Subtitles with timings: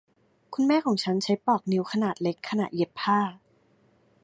[0.53, 3.19] คุณแม่ของฉันใช้ปลอกนิ้วขนาดเล็กขณะเย็บผ้า